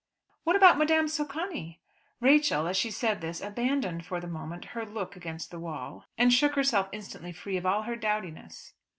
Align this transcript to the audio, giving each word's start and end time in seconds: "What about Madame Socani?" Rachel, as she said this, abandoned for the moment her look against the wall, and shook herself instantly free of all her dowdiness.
"What 0.45 0.55
about 0.55 0.79
Madame 0.79 1.07
Socani?" 1.07 1.79
Rachel, 2.19 2.65
as 2.65 2.75
she 2.75 2.89
said 2.89 3.21
this, 3.21 3.39
abandoned 3.39 4.03
for 4.03 4.19
the 4.19 4.25
moment 4.25 4.65
her 4.73 4.83
look 4.83 5.15
against 5.15 5.51
the 5.51 5.59
wall, 5.59 6.05
and 6.17 6.33
shook 6.33 6.55
herself 6.55 6.89
instantly 6.91 7.31
free 7.31 7.55
of 7.57 7.67
all 7.67 7.83
her 7.83 7.95
dowdiness. 7.95 8.73